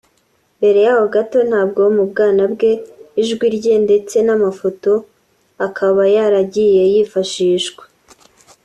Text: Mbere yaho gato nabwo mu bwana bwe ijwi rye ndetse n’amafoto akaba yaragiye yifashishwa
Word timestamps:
Mbere 0.57 0.79
yaho 0.87 1.05
gato 1.15 1.37
nabwo 1.51 1.81
mu 1.95 2.03
bwana 2.11 2.43
bwe 2.53 2.71
ijwi 3.21 3.45
rye 3.55 3.75
ndetse 3.85 4.15
n’amafoto 4.25 4.91
akaba 5.67 6.03
yaragiye 6.15 6.81
yifashishwa 6.93 7.83